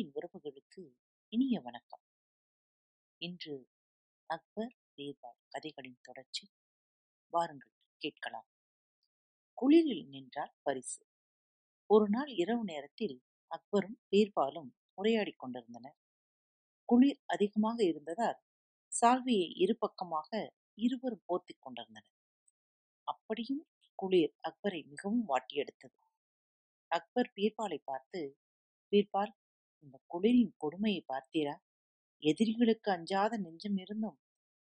[0.00, 0.82] அன்பின் உறவுகளுக்கு
[1.28, 2.00] இனிய வணக்கம்.
[3.18, 3.68] இன்று
[4.26, 6.48] அக்பர் பீர்பால் கதைகளின் தொடர்ச்சி
[7.32, 8.46] வாருங்கள் கேட்கலாம்.
[9.54, 11.04] குளிரில் நின்றால் பரிசு.
[11.86, 15.96] ஒரு நாள் இரவு நேரத்தில் அக்பரும் பீர்பாலும் உரையாடிக் கொண்டிருந்தனர்.
[16.84, 18.40] குளிர் அதிகமாக இருந்ததால்
[18.92, 22.16] சால்வியை இரு பக்கமாக இருவரும் போர்த்திக் கொண்டிருந்தனர்.
[23.02, 25.98] அப்படியும் குளிர் அக்பரை மிகவும் வாட்டியெடுத்தது.
[26.90, 28.36] அக்பர் பீர்பாலை பார்த்து
[28.92, 29.38] பீர்பால்
[29.84, 31.54] இந்த குளிரின் கொடுமையை பார்த்தீரா?
[32.22, 34.18] எதிரிகளுக்கு அஞ்சாத நெஞ்சம் இருந்தும்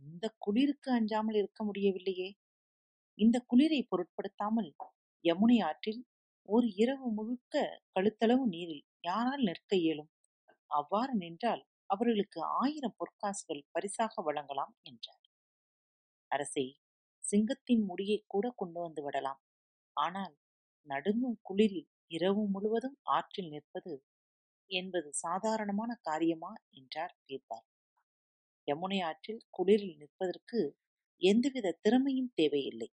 [0.00, 2.28] இந்த குளிருக்கு அஞ்சாமல் இருக்க முடியவில்லையே.
[3.18, 4.70] இந்த குளிரை பொருட்படுத்தாமல்
[5.24, 6.00] யமுனை ஆற்றில்
[6.48, 7.54] ஒரு இரவு முழுக்க
[7.94, 10.10] கழுத்தளவு நீரில் யாரால் நிற்க இயலும்?
[10.70, 15.22] அவ்வாறு நின்றால் அவர்களுக்கு ஆயிரம் பொற்காசுகள் பரிசாக வழங்கலாம் என்றார்.
[16.30, 16.66] அரசே
[17.24, 19.40] சிங்கத்தின் முடியை கூட கொண்டு வந்து விடலாம்.
[19.96, 20.34] ஆனால்
[20.88, 23.92] நடுங்கும் குளிரில் இரவு முழுவதும் ஆற்றில் நிற்பது
[24.72, 26.52] என்பது சாதாரணமான காரியமா?
[26.70, 27.66] என்றார் பீர்பால்
[28.68, 30.60] யமுனை ஆற்றில் குளிரில் நிற்பதற்கு
[31.22, 32.88] எந்தவித திறமையும் தேவையில்லை.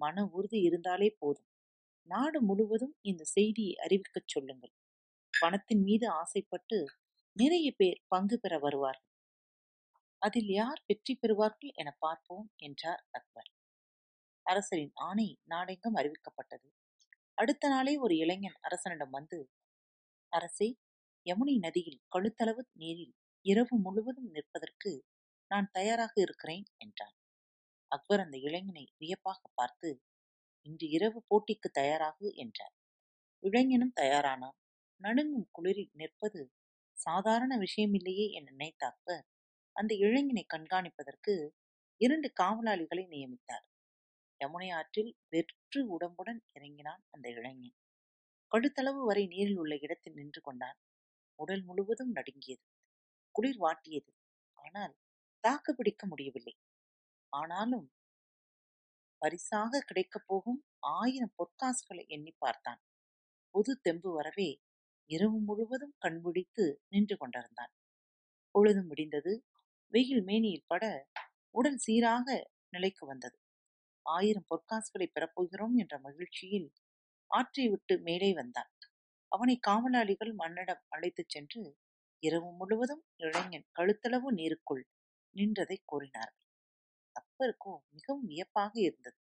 [0.00, 1.48] மன உறுதி இருந்தாலே போதும்.
[2.10, 4.74] நாடு முழுவதும் இந்த செய்தியை அறிவிக்கச் சொல்லுங்கள்.
[5.34, 6.78] பணத்தின் மீது ஆசைப்பட்டு
[7.36, 9.06] நிறைய பேர் பங்கு பெற வருவார்கள்.
[10.22, 13.50] அதில் யார் வெற்றி பெறுவார்கள் என பார்ப்போம் என்றார் அக்பர்.
[14.46, 16.68] அரசரின் ஆணை நாடெங்கும் அறிவிக்கப்பட்டது.
[17.38, 19.38] அடுத்த நாளே ஒரு இளைஞன் அரசனிடம் வந்து
[20.32, 20.68] அரசே
[21.26, 23.14] யமுனை நதியில் கழுத்தளவு நீரில்
[23.46, 24.90] இரவு முழுவதும் நிற்பதற்கு
[25.50, 27.16] நான் தயாராக இருக்கிறேன் என்றான்.
[27.92, 29.90] அக்பர் அந்த இளைஞனை வியப்பாக பார்த்து
[30.66, 32.74] இன்று இரவு போட்டிக்கு தயாராகு என்றார்.
[33.42, 34.56] இளைஞனும் தயாரானான்
[35.00, 36.40] நடுங்கும் குளிரில் நிற்பது
[36.98, 39.24] சாதாரண விஷயமில்லையே என நினைத்த அக்பர்
[39.76, 41.34] அந்த இளைஞனை கண்காணிப்பதற்கு
[42.00, 43.66] இரண்டு காவலாளிகளை நியமித்தார்.
[44.40, 47.76] யமுனை ஆற்றில் வெற்று உடம்புடன் இறங்கினான் அந்த இளைஞன்.
[48.52, 50.78] கழுத்தளவு வரை நீரில் உள்ள இடத்தில் நின்று கொண்டான்.
[51.40, 52.64] உடல் முழுவதும் நடுங்கியது.
[53.34, 54.10] குளிர் வாட்டியது.
[54.58, 54.94] ஆனால்
[55.44, 56.54] தாக்கு பிடிக்க முடியவில்லை.
[57.32, 57.86] ஆனாலும்
[59.22, 60.60] பரிசாக கிடைக்கப் போகும்
[60.92, 62.80] ஆயிரம் பொற்காசுகளை எண்ணி பார்த்தான்.
[63.54, 64.50] புது தெம்பு வரவே
[65.10, 67.72] இரவு முழுவதும் கண்பிடித்து நின்று கொண்டிருந்தான்.
[68.54, 69.32] பொழுதும் விடிந்தது.
[69.92, 70.84] வெயில் மேனியில் பட
[71.54, 72.28] உடல் சீராக
[72.72, 73.36] நிலைக்கு வந்தது.
[74.06, 76.68] ஆயிரம் பொற்காசுகளை பெறப்போகிறோம் என்ற மகிழ்ச்சியில்
[77.30, 78.69] ஆற்றை விட்டு மேலே வந்தான்.
[79.32, 81.62] அவனை காவலாளிகள் மன்னிடம் அழைத்துச் சென்று
[82.22, 84.82] இரவு முழுவதும் இளைஞன் கழுத்தளவு நீருக்குள்
[85.36, 86.36] நின்றதை கூறினார்கள்.
[87.16, 89.18] அப்பருக்கோ மிகவும் வியப்பாக இருந்தது.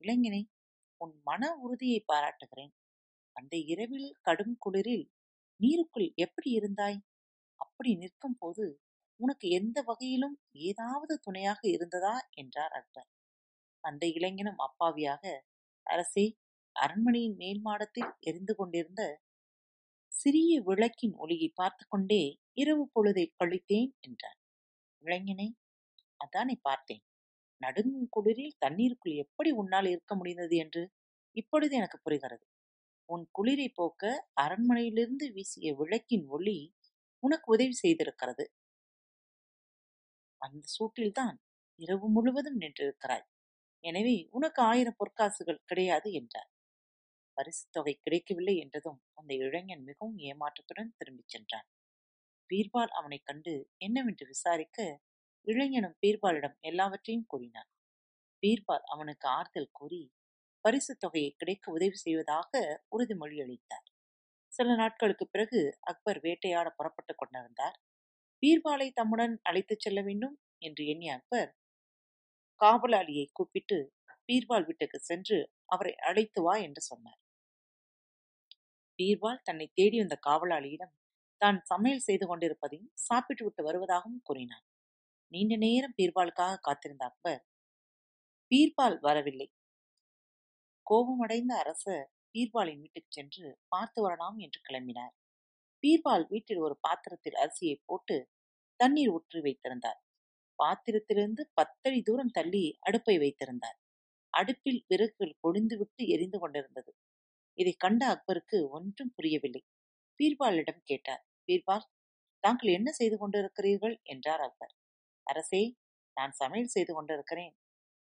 [0.00, 0.42] இளைஞனை
[1.00, 2.72] உன் மன உறுதியை பாராட்டுகிறேன்.
[3.36, 5.06] அந்த இரவில் கடும் குளிரில்
[5.60, 6.98] நீருக்குள் எப்படி இருந்தாய்?
[7.60, 8.64] அப்படி நிற்கும் போது
[9.20, 12.14] உனக்கு எந்த வகையிலும் ஏதாவது துணையாக இருந்ததா?
[12.34, 13.08] என்றார் அக்பர்.
[13.84, 15.24] அந்த இளைஞனும் அப்பாவியாக
[15.86, 16.26] அரசே
[16.76, 19.02] அரண்மனையின் மேல் மாடத்தில் எரிந்து கொண்டிருந்த
[20.14, 22.22] சிறிய விளக்கின் ஒளியை பார்த்து கொண்டே
[22.54, 24.38] இரவு பொழுதை கழித்தேன் என்றான்
[25.04, 25.48] இளைஞனே
[26.20, 27.02] அதானே பார்த்தேன்.
[27.60, 30.82] நடுங்கும் குளிரில் தண்ணீருக்குள் எப்படி உன்னால் இருக்க முடிந்தது என்று
[31.36, 32.44] இப்பொழுது எனக்கு புரிகிறது.
[33.08, 34.02] உன் குளிரை போக்க
[34.44, 36.58] அரண்மனையிலிருந்து வீசிய விளக்கின் ஒளி
[37.22, 38.44] உனக்கு உதவி செய்திருக்கிறது.
[40.42, 41.36] அந்த சூட்டில்தான்
[41.80, 43.26] இரவு முழுவதும் நின்றிருக்கிறாய்.
[43.84, 46.50] எனவே உனக்கு ஆயிரம் பொற்காசுகள் கிடையாது என்றார்.
[47.34, 51.68] பரிசு தொகை கிடைக்கவில்லை என்றதும் அந்த இளைஞன் மிகவும் ஏமாற்றத்துடன் திரும்பிச் சென்றான்.
[52.50, 54.78] பீர்பால் அவனைக் கண்டு என்னவென்று விசாரிக்க
[55.46, 57.70] இளைஞனும் பீர்பாலிடம் எல்லாவற்றையும் கூறினான்.
[58.42, 60.02] பீர்பால் அவனுக்கு ஆறுதல் கூறி
[60.64, 62.52] பரிசு தொகையை கிடைக்க உதவி செய்வதாக
[62.92, 63.86] உறுதிமொழி அளித்தார்.
[64.52, 67.76] சில நாட்களுக்கு பிறகு அக்பர் வேட்டையாட புறப்பட்டுக் கொண்டிருந்தார்.
[68.42, 71.50] பீர்பாலை தம்முடன் அழைத்துச் செல்ல வேண்டும் என்று எண்ணிய அக்பர்
[72.60, 73.78] காவலாளியை கூப்பிட்டு
[74.28, 77.20] பீர்பால் வீட்டுக்கு சென்று அவரை அழைத்து வா என்று சொன்னார்.
[78.98, 80.94] பீர்பால் தன்னை தேடி வந்த காவலாளியிடம்
[81.40, 84.66] தான் சமையல் செய்து கொண்டிருப்பதையும் சாப்பிட்டு விட்டு வருவதாகவும் கூறினான்
[85.32, 87.42] நீண்ட நேரம் பீர்பாலுக்காக காத்திருந்த அக்பர்
[88.50, 89.46] பீர்பால் வரவில்லை.
[90.86, 92.04] கோபமடைந்த அரசர்
[92.34, 95.14] பீர்பாலின் வீட்டுக்கு சென்று பார்த்து வரலாம் என்று கிளம்பினார்.
[95.82, 98.16] பீர்பால் வீட்டில் ஒரு பாத்திரத்தில் அரிசியை போட்டு
[98.80, 100.00] தண்ணீர் ஊற்றி வைத்திருந்தார்.
[100.58, 103.78] பாத்திரத்திலிருந்து பத்தடி தூரம் தள்ளி அடுப்பை வைத்திருந்தார்.
[104.34, 106.90] அடுப்பில் விறகுகள் பொழிந்துவிட்டு எரிந்து கொண்டிருந்தது.
[107.58, 109.62] இதை கண்ட அக்பருக்கு ஒன்றும் புரியவில்லை.
[110.20, 111.86] பீர்பாலிடம் கேட்டார் பீர்பால்
[112.44, 113.96] தாங்கள் என்ன செய்து கொண்டிருக்கிறீர்கள்?
[114.04, 114.74] என்றார் அக்பர்.
[115.26, 115.62] அரசே
[116.16, 117.54] நான் சமையல் செய்து கொண்டிருக்கிறேன்.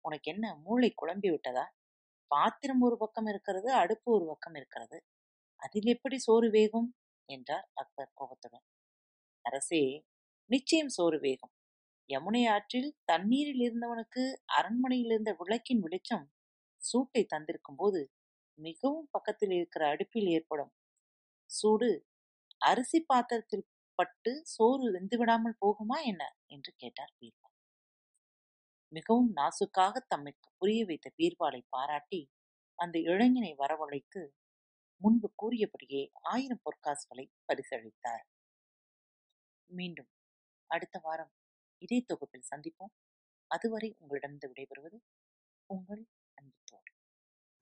[0.05, 1.65] உனக்கு என்ன மூளை குழம்பி விட்டதா?
[2.31, 4.99] பாத்திரம் ஒரு பக்கம் இருக்கிறது அடுப்பு ஒரு பக்கம் இருக்கிறது.
[5.61, 6.89] அதில் எப்படி சோறு வேகும்?
[7.29, 8.65] என்றார் அக்பர் கோபத்துடன்.
[9.45, 9.83] அரசே
[10.51, 11.53] நிச்சயம் சோறு வேகும்.
[12.11, 14.23] யமுனை ஆற்றில் தண்ணீரில் இருந்தவனுக்கு
[14.57, 16.27] அரண்மனையில் இருந்த விளக்கின் வெளிச்சம்
[16.83, 18.01] சூட்டை தந்திருக்கும் போது
[18.61, 20.73] மிகவும் பக்கத்தில் இருக்கிற அடுப்பில் ஏற்படும்
[21.51, 21.91] சூடு
[22.61, 23.67] அரிசி பாத்திரத்தில்
[23.99, 26.23] பட்டு சோறு வெந்துவிடாமல் போகுமா என்ன?
[26.47, 27.57] என்று கேட்டார் பீர்பால்
[28.93, 32.21] மிகவும் நாசுக்காக தம்மை புரிய வைத்த பீர்பாலை பாராட்டி
[32.79, 34.23] அந்த இளைஞனை வரவழைத்து
[35.01, 38.25] முன்பு கூறியபடியே ஆயிரம் பொற்காசுகளை பரிசளித்தார்.
[39.71, 40.11] மீண்டும்
[40.71, 41.33] அடுத்த வாரம்
[41.83, 42.95] இதே தொகுப்பில் சந்திப்போம்.
[43.51, 44.99] அதுவரை உங்களிடமிருந்து விடைபெறுவது
[45.71, 46.03] உங்கள்
[46.39, 46.93] அன்பு தோழி